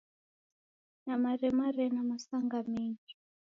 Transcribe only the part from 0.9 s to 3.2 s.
Namaremare na masanga mengi.